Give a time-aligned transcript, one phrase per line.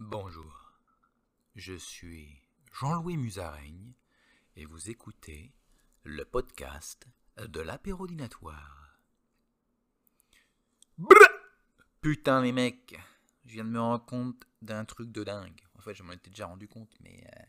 [0.00, 0.76] Bonjour,
[1.56, 2.40] je suis
[2.72, 3.94] Jean-Louis Musaraigne
[4.54, 5.52] et vous écoutez
[6.04, 9.00] le podcast de l'apérodinatoire.
[12.00, 12.96] Putain les mecs,
[13.44, 15.66] je viens de me rendre compte d'un truc de dingue.
[15.74, 17.42] En fait, je m'en étais déjà rendu compte, mais euh,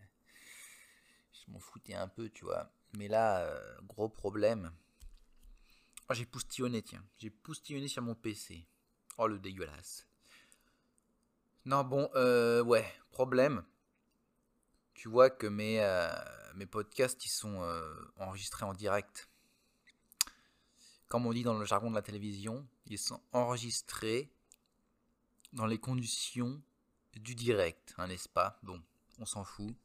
[1.31, 2.73] je m'en foutais un peu, tu vois.
[2.97, 4.73] Mais là, euh, gros problème.
[6.09, 7.05] Oh, j'ai poustillonné, tiens.
[7.19, 8.67] J'ai poustillonné sur mon PC.
[9.19, 10.08] Oh, le dégueulasse.
[11.69, 13.63] Non, bon, euh, ouais, problème.
[14.95, 16.11] Tu vois que mes, euh,
[16.71, 19.29] podcasts, ils sont euh, enregistrés en direct.
[21.09, 24.33] Comme on dit dans le jargon de la télévision, ils sont enregistrés
[25.53, 26.59] dans les conditions
[27.13, 28.57] du direct, hein, n'est-ce pas?
[28.63, 28.81] Bon,
[29.19, 29.75] on s'en fout.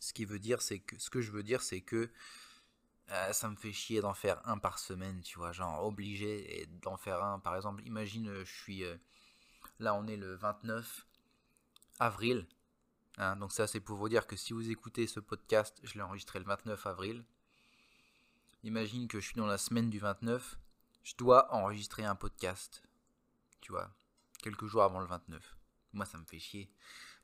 [0.00, 2.10] Ce qui veut dire, c'est que, ce que je veux dire, c'est que
[3.32, 7.24] ça me fait chier d'en faire un par semaine, tu vois, genre obligé d'en faire
[7.24, 7.38] un.
[7.38, 8.84] Par exemple, imagine, je suis
[9.82, 11.06] là, on est le 29
[11.98, 12.46] avril.
[13.18, 16.02] hein, donc ça, c'est pour vous dire que si vous écoutez ce podcast, je l'ai
[16.02, 17.24] enregistré le 29 avril.
[18.62, 20.56] Imagine que je suis dans la semaine du 29,
[21.02, 22.82] je dois enregistrer un podcast,
[23.60, 23.90] tu vois,
[24.40, 25.56] quelques jours avant le 29.
[25.94, 26.70] Moi, ça me fait chier.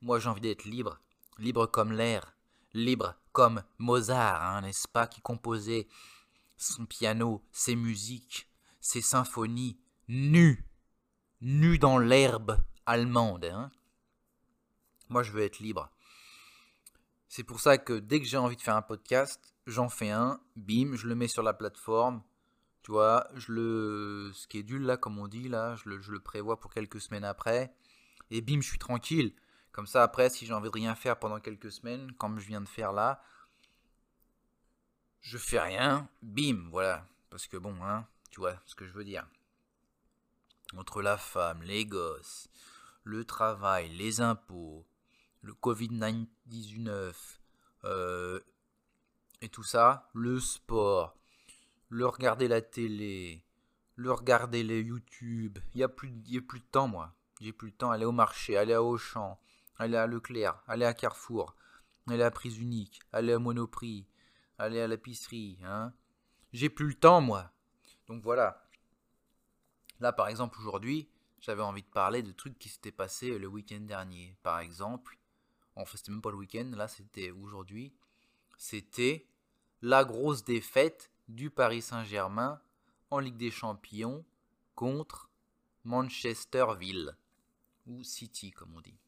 [0.02, 1.00] Moi, j'ai envie d'être libre,
[1.38, 2.34] libre comme l'air,
[2.74, 5.86] libre comme Mozart, hein, n'est-ce pas, qui composait
[6.56, 8.50] son piano, ses musiques,
[8.80, 9.78] ses symphonies,
[10.08, 10.67] nu,
[11.40, 13.44] nu dans l'herbe allemande.
[13.44, 13.70] Hein.
[15.08, 15.90] Moi, je veux être libre.
[17.28, 20.40] C'est pour ça que dès que j'ai envie de faire un podcast, j'en fais un,
[20.56, 22.22] bim, je le mets sur la plateforme.
[22.82, 26.58] Tu vois, je le schedule là, comme on dit, là, je le, je le prévois
[26.58, 27.74] pour quelques semaines après.
[28.30, 29.34] Et bim, je suis tranquille.
[29.72, 32.62] Comme ça, après, si j'ai envie de rien faire pendant quelques semaines, comme je viens
[32.62, 33.22] de faire là,
[35.20, 37.06] je fais rien, bim, voilà.
[37.30, 39.26] Parce que bon, hein, tu vois ce que je veux dire.
[40.76, 42.48] Entre la femme, les gosses,
[43.04, 44.86] le travail, les impôts,
[45.42, 47.14] le Covid-19,
[47.84, 48.40] euh,
[49.40, 51.16] et tout ça, le sport,
[51.88, 53.44] le regarder la télé,
[53.96, 57.14] le regarder les YouTube, il n'y a, plus- a plus de temps, moi.
[57.40, 59.40] J'ai plus le temps, aller au marché, aller à Auchan,
[59.78, 61.54] aller à Leclerc, aller à Carrefour,
[62.08, 64.06] aller à Prise Unique, aller à Monoprix,
[64.58, 65.92] aller à l'épicerie, hein.
[66.52, 67.52] J'ai plus le temps, moi.
[68.06, 68.64] Donc voilà.
[70.00, 71.08] Là, par exemple, aujourd'hui,
[71.40, 74.36] j'avais envie de parler de trucs qui s'étaient passés le week-end dernier.
[74.42, 75.18] Par exemple,
[75.76, 77.92] en fait, c'était même pas le week-end, là, c'était aujourd'hui.
[78.56, 79.26] C'était
[79.82, 82.60] la grosse défaite du Paris Saint-Germain
[83.10, 84.24] en Ligue des Champions
[84.74, 85.30] contre
[85.84, 87.16] Manchesterville
[87.86, 88.98] ou City, comme on dit.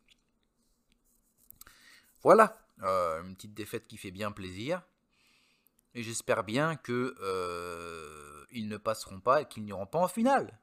[2.22, 4.82] Voilà, euh, une petite défaite qui fait bien plaisir.
[5.94, 10.58] Et j'espère bien que euh, ils ne passeront pas et qu'ils n'iront pas en finale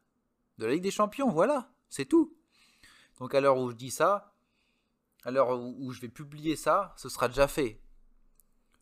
[0.57, 1.29] de la Ligue des Champions.
[1.31, 2.35] Voilà, c'est tout.
[3.19, 4.34] Donc à l'heure où je dis ça,
[5.23, 7.81] à l'heure où, je vais publier ça, ce sera déjà fait.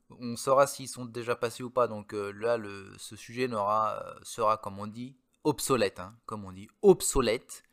[0.09, 1.88] On saura s'ils sont déjà passés ou pas.
[1.88, 2.58] Donc euh, là,
[2.97, 6.00] ce sujet euh, sera, comme on dit, obsolète.
[6.00, 7.64] hein, comme on dit, obsolète,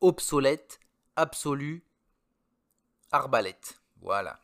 [0.00, 0.78] obsolète,
[1.16, 1.84] absolu,
[3.10, 3.80] arbalète.
[4.00, 4.40] Voilà.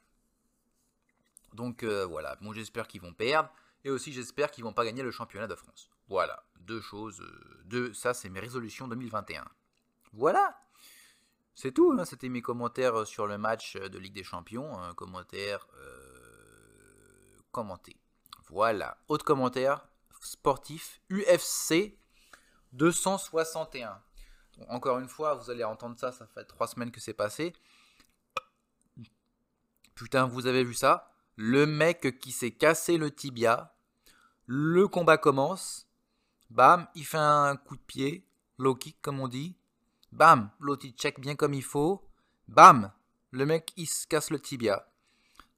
[1.54, 3.50] Donc euh, voilà, bon j'espère qu'ils vont perdre
[3.86, 5.90] et aussi j'espère qu'ils vont pas gagner le championnat de France.
[6.08, 9.44] Voilà, deux choses, euh, deux, ça c'est mes résolutions 2021.
[10.12, 10.58] Voilà,
[11.54, 14.76] c'est tout, hein, c'était mes commentaires euh, sur le match euh, de Ligue des Champions,
[14.78, 15.68] un commentaire
[17.52, 17.96] commenté.
[18.48, 19.88] Voilà, autre commentaire
[20.20, 21.96] sportif UFC
[22.72, 24.02] 261.
[24.58, 27.54] Bon, encore une fois, vous allez entendre ça, ça fait trois semaines que c'est passé.
[29.94, 31.12] Putain, vous avez vu ça?
[31.36, 33.75] Le mec qui s'est cassé le tibia.
[34.46, 35.88] Le combat commence.
[36.50, 38.26] Bam, il fait un coup de pied.
[38.58, 39.56] Low kick, comme on dit.
[40.12, 42.08] Bam, l'autre il check bien comme il faut.
[42.48, 42.92] Bam,
[43.32, 44.88] le mec il se casse le tibia.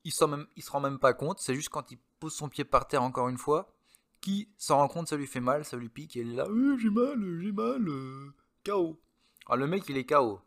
[0.04, 1.38] Il se rend même pas compte.
[1.40, 3.74] C'est juste quand il pose son pied par terre encore une fois.
[4.20, 6.16] Qui s'en rend compte, ça lui fait mal, ça lui pique.
[6.16, 7.86] Et il est là, Euh, j'ai mal, j'ai mal.
[7.88, 8.34] euh,
[8.64, 8.98] KO.
[9.46, 10.40] Alors le mec il est KO.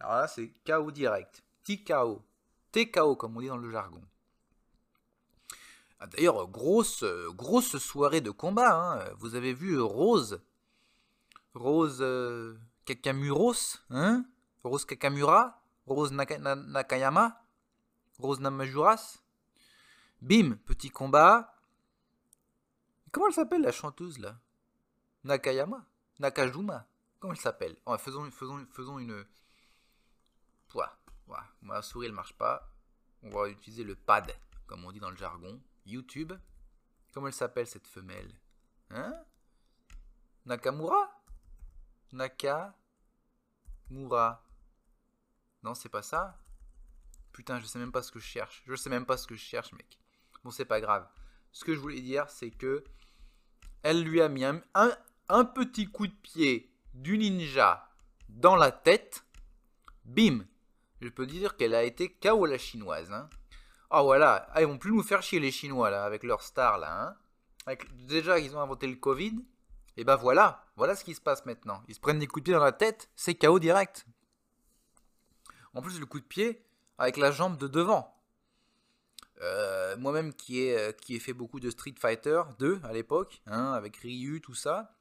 [0.00, 1.44] Alors là c'est KO direct.
[1.64, 2.22] TKO.
[2.72, 4.02] TKO comme on dit dans le jargon.
[6.02, 8.74] Ah, D'ailleurs, grosse, grosse soirée de combat.
[8.74, 9.14] hein.
[9.18, 10.42] Vous avez vu Rose?
[11.54, 14.24] Rose euh, Kakamuros hein?
[14.64, 15.62] Rose Kakamura?
[15.86, 17.40] Rose Naka- Na- Nakayama?
[18.18, 19.22] Rose Namajuras?
[20.20, 21.54] Bim, petit combat.
[23.12, 24.40] Comment elle s'appelle la chanteuse là?
[25.22, 25.86] Nakayama?
[26.18, 26.88] Nakajuma
[27.20, 27.76] Comment elle s'appelle?
[27.98, 29.24] Faisons, une.
[30.74, 30.96] Ouah,
[31.28, 32.68] ouah, ma souris elle marche pas.
[33.22, 34.34] On va utiliser le pad,
[34.66, 35.60] comme on dit dans le jargon.
[35.86, 36.32] YouTube.
[37.12, 38.32] Comment elle s'appelle cette femelle?
[38.90, 39.14] Hein?
[40.46, 41.24] Nakamura?
[42.12, 42.74] Nakamura.
[45.62, 46.38] Non, c'est pas ça.
[47.32, 48.62] Putain, je sais même pas ce que je cherche.
[48.66, 49.98] Je sais même pas ce que je cherche, mec.
[50.44, 51.08] Bon, c'est pas grave.
[51.52, 52.84] Ce que je voulais dire, c'est que
[53.82, 57.88] elle lui a mis un, petit coup de pied du ninja
[58.28, 59.24] dans la tête.
[60.04, 60.44] Bim
[61.00, 63.12] Je peux dire qu'elle a été KO chinoise.
[63.12, 63.28] Hein.
[63.94, 66.78] Oh voilà, ah, ils vont plus nous faire chier les Chinois là, avec leur star
[66.78, 67.16] là.
[67.66, 67.76] Hein.
[68.08, 69.44] Déjà, ils ont inventé le Covid.
[69.98, 71.82] Et ben voilà, voilà ce qui se passe maintenant.
[71.86, 74.06] Ils se prennent des coups de pied dans la tête, c'est KO direct.
[75.74, 76.64] En plus, le coup de pied
[76.96, 78.16] avec la jambe de devant.
[79.42, 83.42] Euh, moi-même qui ai, euh, qui ai fait beaucoup de Street Fighter 2 à l'époque,
[83.46, 84.96] hein, avec Ryu, tout ça,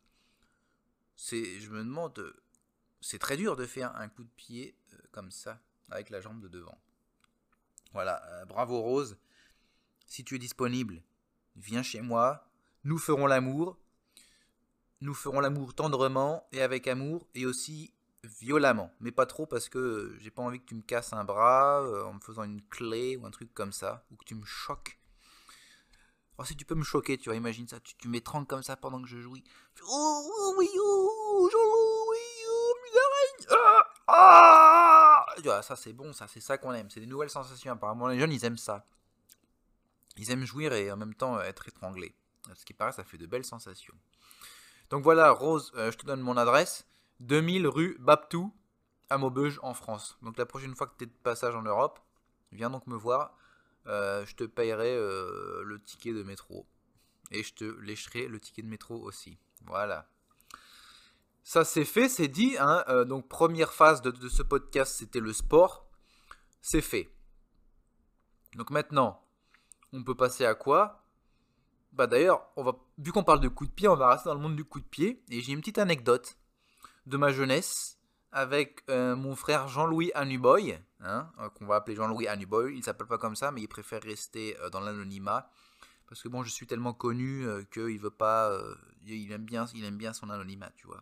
[1.17, 2.33] je me demande, euh,
[3.01, 4.75] c'est très dur de faire un coup de pied
[5.11, 5.59] comme ça,
[5.91, 6.77] avec la jambe de devant.
[7.93, 9.17] Voilà, bravo Rose.
[10.07, 11.01] Si tu es disponible,
[11.55, 12.47] viens chez moi,
[12.83, 13.77] nous ferons l'amour.
[15.01, 17.93] Nous ferons l'amour tendrement et avec amour et aussi
[18.23, 21.81] violemment, mais pas trop parce que j'ai pas envie que tu me casses un bras
[21.81, 24.45] euh, en me faisant une clé ou un truc comme ça, ou que tu me
[24.45, 24.99] choques.
[26.37, 29.01] Oh, si tu peux me choquer, tu vois, imagine ça, tu, m'étrangles comme ça pendant
[29.01, 29.44] que je jouis.
[29.87, 32.27] Oh, oui, oh, oui,
[34.07, 34.60] oh,
[35.49, 37.73] ah ça c'est bon, ça c'est ça qu'on aime, c'est des nouvelles sensations.
[37.73, 38.85] Apparemment, les jeunes ils aiment ça.
[40.17, 42.15] Ils aiment jouir et en même temps euh, être étranglés.
[42.55, 43.93] Ce qui paraît, ça fait de belles sensations.
[44.89, 46.85] Donc voilà, Rose, euh, je te donne mon adresse.
[47.21, 48.53] 2000 rue Baptou
[49.09, 50.17] à Maubeuge en France.
[50.21, 51.99] Donc la prochaine fois que tu es de passage en Europe,
[52.51, 53.37] viens donc me voir.
[53.87, 56.67] Euh, je te payerai le ticket de métro.
[57.31, 59.37] Et je te lécherai le ticket de métro aussi.
[59.65, 60.09] Voilà.
[61.43, 62.55] Ça c'est fait, c'est dit.
[62.59, 62.83] Hein.
[62.88, 65.88] Euh, donc première phase de, ce podcast, c'était le sport.
[66.61, 67.09] C'est fait.
[68.55, 69.23] Donc maintenant,
[69.93, 71.03] on peut passer à quoi?
[71.93, 74.35] Bah d'ailleurs, on va, vu qu'on parle de coup de pied, on va rester dans
[74.35, 75.23] le monde du coup de pied.
[75.29, 76.38] Et j'ai une petite anecdote
[77.05, 77.97] de ma jeunesse
[78.31, 82.75] avec euh, mon frère Jean-Louis Anuboy, hein, euh, qu'on va appeler Jean-Louis Anuboy.
[82.75, 85.49] Il s'appelle pas comme ça, mais il préfère rester euh, dans l'anonymat
[86.07, 88.53] parce que bon, je suis tellement connu qu'il veut pas,
[89.05, 91.01] il aime bien, il aime bien son anonymat, tu vois.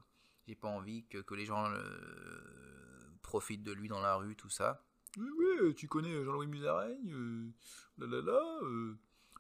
[0.50, 1.72] J'ai pas envie que, que les gens
[3.22, 4.84] profitent de lui dans la rue, tout ça.
[5.16, 5.30] Oui,
[5.62, 7.52] oui, tu connais Jean-Louis Musaraigne,
[8.00, 8.42] là là là.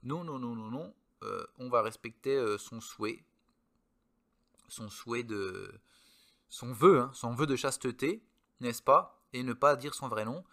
[0.04, 0.94] Non, non, non, non, non.
[1.58, 3.26] on va respecter son souhait,
[4.68, 5.74] son souhait de
[6.48, 8.24] son vœu, hein, son vœu de chasteté,
[8.60, 9.20] n'est-ce pas?
[9.34, 10.44] Et ne pas dire son vrai nom.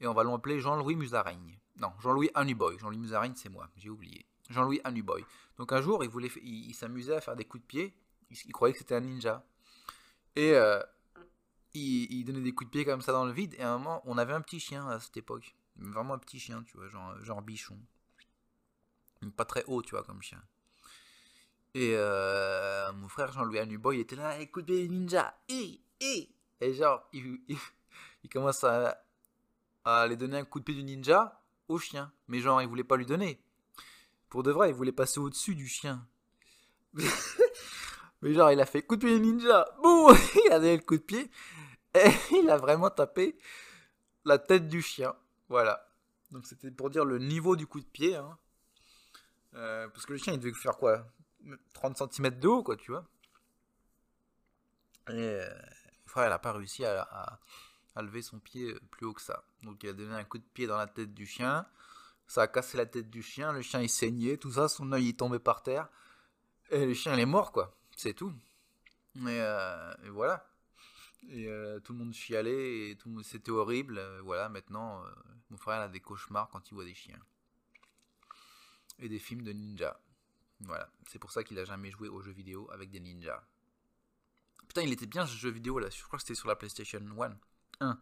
[0.00, 1.58] Et on va l'appeler Jean-Louis Musaraigne.
[1.74, 2.78] Non, Jean-Louis Anuboy.
[2.78, 4.26] Jean-Louis Musaraigne, c'est moi, j'ai oublié.
[4.48, 5.24] Jean-Louis Anuboy.
[5.56, 7.94] Donc un jour, il, voulait, il, s'amusait à faire des coups de pied.
[8.30, 9.44] Il, croyait que c'était un ninja.
[10.36, 10.80] Et euh,
[11.74, 13.54] il, donnait des coups de pied comme ça dans le vide.
[13.58, 15.56] Et à un moment, on avait un petit chien à cette époque.
[15.76, 17.78] Vraiment un petit chien, tu vois, genre, genre bichon.
[19.36, 20.42] Pas très haut, tu vois, comme chien.
[21.74, 26.28] Et euh, mon frère Jean-Louis Anuboy, il était là, écoute bien ninja, et, et,
[26.60, 27.40] et genre, il,
[28.22, 29.04] il, commence à,
[29.84, 32.12] à aller donner un coup de pied du ninja au chien.
[32.26, 33.40] Mais genre, il voulait pas lui donner.
[34.28, 36.06] Pour de vrai, il voulait passer au-dessus du chien.
[38.22, 40.16] Mais genre, il a fait coup de pied ninja, boum,
[40.46, 41.30] il a donné le coup de pied,
[41.94, 43.38] et il a vraiment tapé
[44.24, 45.14] la tête du chien.
[45.48, 45.88] Voilà.
[46.30, 48.16] Donc c'était pour dire le niveau du coup de pied.
[48.16, 48.38] Hein.
[49.54, 51.06] Euh, parce que le chien, il devait faire quoi?
[51.74, 53.04] 30 cm de haut, quoi, tu vois.
[55.08, 55.48] Et euh,
[56.06, 57.40] frère, elle n'a pas réussi à,
[57.96, 59.42] lever son pied plus haut que ça.
[59.62, 61.66] Donc il a donné un coup de pied dans la tête du chien.
[62.26, 63.52] Ça a cassé la tête du chien.
[63.52, 64.68] Le chien il saignait, tout ça.
[64.68, 65.88] Son œil est tombé par terre.
[66.70, 67.74] Et le chien il est mort, quoi.
[67.98, 68.32] C'est tout.
[69.16, 70.48] Et, euh, voilà.
[71.30, 74.00] Et euh, tout le monde chialait et tout c'était horrible.
[74.22, 75.02] voilà, maintenant,
[75.50, 77.18] mon frère a des cauchemars quand il voit des chiens.
[79.00, 80.00] Et des films de ninja.
[80.60, 83.42] Voilà, c'est pour ça qu'il a jamais joué aux jeux vidéo avec des ninjas.
[84.68, 87.00] Putain, il était bien ce jeu vidéo là, je crois que c'était sur la PlayStation
[87.00, 87.36] 1.
[87.80, 88.00] 1.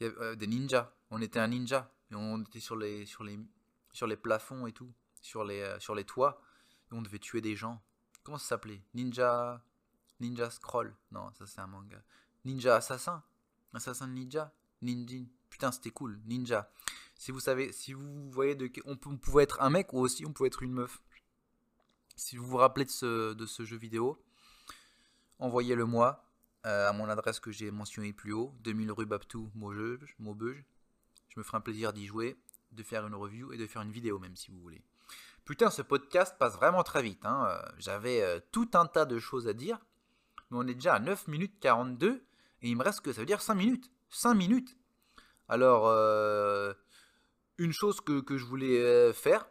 [0.00, 3.04] Il y avait euh, des ninjas, on était un ninja, et on était sur les,
[3.04, 3.38] sur les,
[3.92, 6.40] sur les plafonds et tout, sur les, euh, sur les toits,
[6.90, 7.82] et on devait tuer des gens.
[8.24, 8.82] Comment ça s'appelait?
[8.94, 9.62] Ninja.
[10.18, 10.94] Ninja Scroll.
[11.12, 12.02] Non, ça c'est un manga.
[12.44, 13.22] Ninja Assassin
[13.74, 14.52] Assassin Ninja?
[14.82, 15.24] Ninja.
[15.50, 16.18] Putain, c'était cool.
[16.24, 16.70] Ninja.
[17.16, 18.70] Si vous savez, si vous voyez de.
[18.86, 21.00] On, pouvait être un mec ou aussi on pouvait être une meuf.
[22.16, 24.22] Si vous vous rappelez de ce, jeu vidéo,
[25.38, 26.24] envoyez-le moi
[26.64, 30.64] euh, à mon adresse que j'ai mentionnée plus haut, 2000 rue Baptou, Maubeuge.
[31.28, 32.36] Je me ferai un plaisir d'y jouer,
[32.72, 34.82] de faire une review et de faire une vidéo même si vous voulez.
[35.44, 37.24] Putain, ce podcast passe vraiment très vite.
[37.24, 37.46] Hein.
[37.48, 39.78] Euh, j'avais euh, tout un tas de choses à dire,
[40.50, 42.24] mais on est déjà à 9 minutes 42
[42.62, 43.90] et il me reste que ça veut dire 5 minutes.
[44.10, 44.76] 5 minutes.
[45.48, 45.86] Alors,
[47.58, 49.46] une chose que, je voulais faire,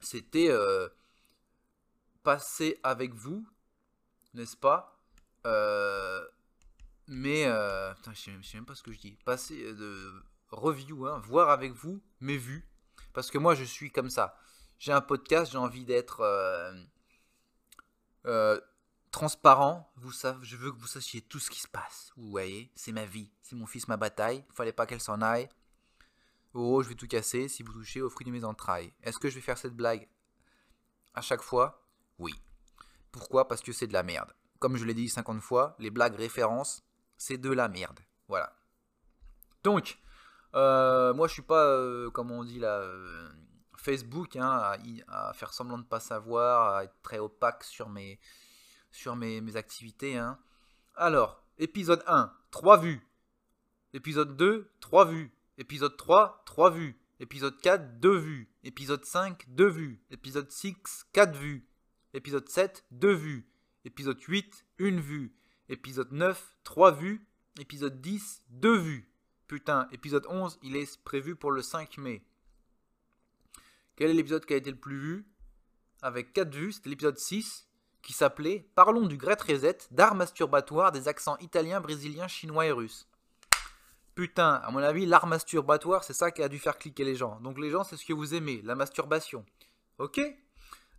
[0.00, 0.54] c'était
[2.22, 3.44] passer avec vous,
[4.34, 4.98] n'est-ce pas,
[5.46, 6.26] euh,
[7.06, 9.16] mais euh, putain, je, sais, sais même pas ce que je dis.
[9.24, 10.12] Passer euh, de
[10.50, 12.66] review, hein, voir avec vous mes vues.
[13.14, 14.36] Parce que moi, je suis comme ça.
[14.78, 16.72] J'ai un podcast, j'ai envie d'être euh,
[18.26, 18.60] euh,
[19.10, 19.92] transparent.
[19.96, 22.12] Vous savez, je veux que vous sachiez tout ce qui se passe.
[22.16, 24.44] Vous voyez, c'est ma vie, c'est mon fils, ma bataille.
[24.54, 25.48] Fallait pas qu'elle s'en aille.
[26.54, 28.92] Oh, je vais tout casser si vous touchez aux fruits de mes entrailles.
[29.02, 30.08] Est-ce que je vais faire cette blague
[31.14, 31.84] à chaque fois?
[32.20, 32.34] Oui.
[33.10, 33.48] Pourquoi?
[33.48, 34.32] Parce que c'est de la merde.
[34.60, 36.84] Comme je l'ai dit 50 fois, les blagues références,
[37.16, 37.98] c'est de la merde.
[38.28, 38.54] Voilà.
[39.64, 39.98] Donc,
[40.54, 42.80] euh, moi je suis pas, euh, comme on dit là,
[43.88, 44.76] Facebook, hein,
[45.08, 48.18] à, faire semblant de pas savoir, à être très opaque sur mes
[49.54, 50.18] activités.
[50.18, 50.38] hein.
[50.94, 53.00] Alors, épisode 1, 3 vues.
[53.94, 55.32] Épisode 2, 3 vues.
[55.56, 57.00] Épisode 3, 3 vues.
[57.18, 58.52] Épisode 4, 2 vues.
[58.62, 60.02] Épisode 5, 2 vues.
[60.10, 61.66] Épisode 6, 4 vues.
[62.12, 63.48] Épisode 7, 2 vues.
[63.86, 65.34] Épisode 8, 1 vue.
[65.70, 67.26] Épisode 9, 3 vues.
[67.58, 69.10] Épisode 10, 2 vues.
[69.46, 72.22] Putain, épisode 11, il est prévu pour le 5 mai.
[73.98, 75.26] Quel est l'épisode qui a été le plus vu
[76.02, 77.66] Avec 4 vues, c'était l'épisode 6
[78.00, 83.08] qui s'appelait Parlons du Great Reset, d'art masturbatoire des accents italiens, brésiliens, chinois et russes.
[84.14, 87.40] Putain, à mon avis, l'art masturbatoire, c'est ça qui a dû faire cliquer les gens.
[87.40, 89.44] Donc les gens, c'est ce que vous aimez, la masturbation.
[89.98, 90.20] Ok?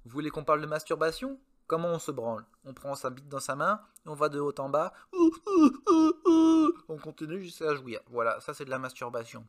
[0.04, 1.40] Vous voulez qu'on parle de masturbation?
[1.68, 2.46] Comment on se branle?
[2.66, 4.92] On prend sa bite dans sa main, on va de haut en bas,
[6.90, 8.02] on continue jusqu'à jouir.
[8.10, 9.48] Voilà, ça c'est de la masturbation.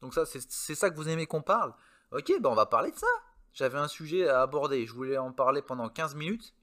[0.00, 1.72] Donc ça, c'est ça que vous aimez qu'on parle?
[2.10, 3.06] Ok, ben on va parler de ça.
[3.52, 6.54] J'avais un sujet à aborder, je voulais en parler pendant 15 minutes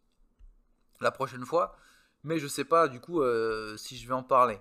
[1.01, 1.75] la prochaine fois,
[2.23, 4.59] mais je sais pas du coup euh, si je vais en parler.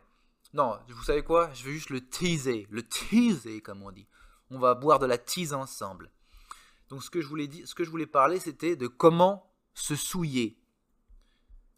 [0.52, 1.50] Non, vous savez quoi?
[1.54, 4.06] Je vais juste le teaser, le teaser comme on dit.
[4.50, 6.10] On va boire de la tease ensemble.
[6.88, 9.96] Donc ce que je voulais dire, ce que je voulais parler, c'était de comment se
[9.96, 10.60] souiller.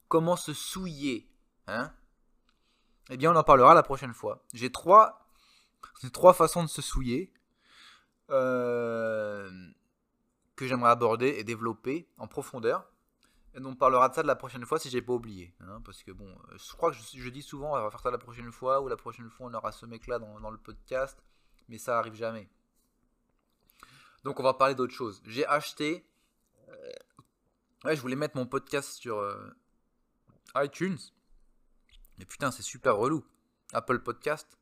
[0.09, 1.31] Comment se souiller,
[1.67, 1.93] hein?
[3.09, 4.45] Eh bien, on en parlera la prochaine fois.
[4.53, 5.29] J'ai trois,
[6.13, 7.33] trois façons de se souiller
[8.31, 9.51] euh,
[10.57, 12.91] que j'aimerais aborder et développer en profondeur.
[13.55, 15.55] Et on parlera de ça la prochaine fois si j'ai pas oublié.
[15.61, 18.11] hein, parce que bon, euh, je crois que je, dis souvent on va faire ça
[18.11, 21.23] la prochaine fois ou la prochaine fois on aura ce mec là dans, le podcast,
[21.69, 22.49] mais ça arrive jamais.
[24.25, 25.23] Donc on va parler d'autre chose.
[25.25, 26.07] J'ai acheté.
[26.69, 26.93] euh,
[27.85, 29.23] ouais, je voulais mettre mon podcast sur
[30.57, 30.99] iTunes.
[32.19, 33.25] Mais putain, c'est super relou.
[33.73, 34.59] Apple Podcast.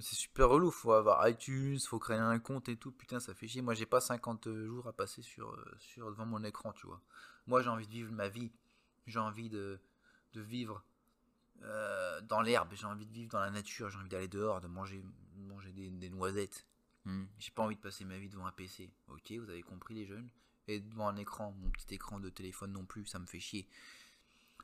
[0.00, 0.70] C'est super relou.
[0.70, 2.92] Faut avoir iTunes, faut créer un compte et tout.
[2.92, 3.62] Putain, ça fait chier.
[3.62, 7.00] Moi, j'ai pas 50 jours à passer sur, euh, sur devant mon écran, tu vois.
[7.46, 8.52] Moi, j'ai envie de vivre ma vie.
[9.06, 9.80] J'ai envie de,
[10.34, 10.82] de vivre
[11.62, 12.70] euh, dans l'herbe.
[12.72, 13.90] J'ai envie de vivre dans la nature.
[13.90, 15.04] J'ai envie d'aller dehors, de manger,
[15.36, 16.66] manger des, des noisettes.
[17.04, 17.24] Hmm.
[17.38, 18.90] J'ai pas envie de passer ma vie devant un PC.
[19.08, 20.28] Ok, vous avez compris, les jeunes.
[20.68, 23.66] Et devant un écran, mon petit écran de téléphone non plus, ça me fait chier.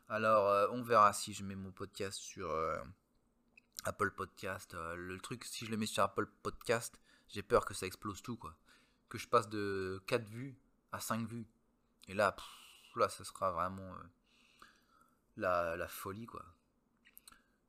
[0.09, 2.79] Alors, euh, on verra si je mets mon podcast sur euh,
[3.87, 4.75] Apple Podcast.
[4.75, 8.21] Euh, le truc, si je le mets sur Apple Podcast, j'ai peur que ça explose
[8.21, 8.57] tout, quoi.
[9.09, 10.59] Que je passe de 4 vues
[10.93, 11.47] à 5 vues.
[12.09, 12.35] Et là,
[12.97, 13.95] là, ça sera vraiment
[15.39, 16.45] euh, la, folie, quoi.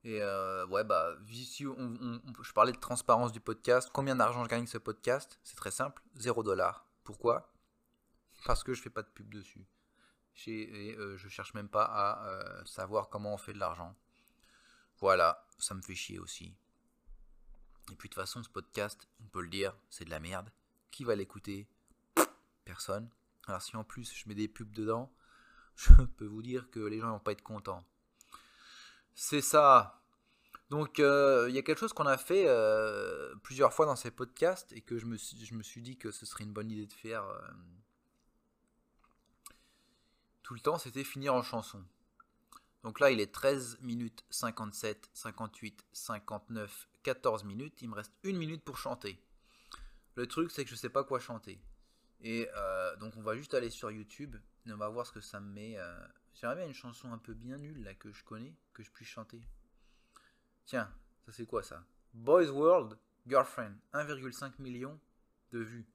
[0.04, 3.90] Et euh, ouais, bah, je parlais de transparence du podcast.
[3.94, 5.40] Combien d'argent je gagne ce podcast?
[5.44, 6.88] C'est très simple, 0 dollar.
[7.04, 7.54] Pourquoi?
[8.46, 9.68] Parce que je fais pas de pub dessus.
[10.46, 13.96] Et je cherche même pas à savoir comment on fait de l'argent.
[15.00, 16.56] Voilà, ça me fait chier aussi.
[17.92, 20.52] Et puis de toute façon, ce podcast, on peut le dire, c'est de la merde.
[20.92, 21.68] Qui va l'écouter?
[22.66, 23.10] Personne.
[23.46, 25.14] Alors si en plus je mets des pubs dedans,
[25.76, 27.86] je peux vous dire que les gens vont pas être contents.
[29.14, 30.04] C'est ça.
[30.70, 34.12] Donc euh, il y a quelque chose qu'on a fait euh, plusieurs fois dans ces
[34.12, 37.24] podcasts et que je me, suis, dit que ce serait une bonne idée de faire
[37.24, 37.42] euh,
[40.44, 41.84] tout le temps, c'était finir en chanson.
[42.84, 47.82] Donc là, il est 13 minutes 57, 58, 59, 14 minutes.
[47.82, 49.20] Il me reste une minute pour chanter.
[50.16, 51.60] Le truc, c'est que je sais pas quoi chanter.
[52.22, 55.22] Et euh, donc, on va juste aller sur YouTube et on va voir ce que
[55.22, 55.78] ça me met.
[55.78, 56.08] euh.
[56.34, 59.08] J'aimerais bien une chanson un peu bien nulle là que je connais, que je puisse
[59.08, 59.42] chanter.
[60.66, 60.94] Tiens,
[61.26, 61.84] ça c'est quoi ça?
[62.14, 65.00] Boys World Girlfriend, 1,5 million
[65.52, 65.88] de vues.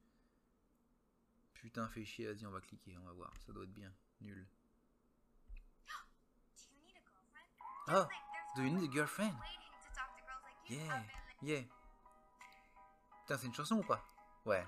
[1.55, 3.33] Putain, fait chier, vas-y, on va cliquer, on va voir.
[3.47, 3.93] Ça doit être bien.
[4.21, 4.47] Nul.
[7.95, 8.09] Ah,
[8.57, 9.35] do you need a girlfriend?
[10.71, 10.79] Yeah,
[11.43, 11.61] yeah.
[13.21, 14.01] Putain, c'est une chanson ou pas?
[14.47, 14.65] Ouais.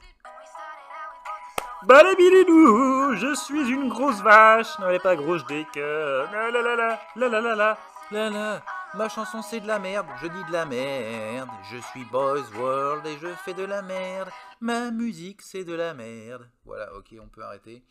[1.84, 6.30] Balabididou, je suis une grosse vache, non elle est pas grosse cœurs.
[6.32, 7.78] La la la la, la la la la,
[8.10, 8.64] la la.
[8.92, 11.48] Ma chanson c'est de la merde, je dis de la merde.
[11.70, 14.28] Je suis Boys World et je fais de la merde.
[14.60, 16.46] Ma musique c'est de la merde.
[16.66, 17.82] Voilà, ok, on peut arrêter.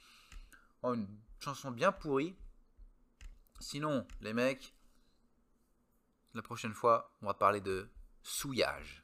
[0.83, 1.07] Oh, une
[1.39, 2.35] chanson bien pourrie.
[3.59, 4.73] Sinon, les mecs,
[6.35, 7.87] La prochaine fois, on va parler de
[8.23, 9.02] souillage.